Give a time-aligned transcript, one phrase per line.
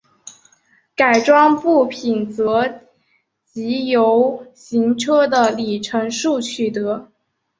[0.95, 2.67] 改装部品则
[3.45, 7.11] 藉由行车的里程数取得。